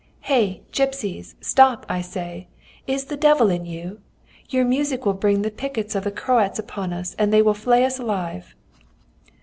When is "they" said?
7.31-7.43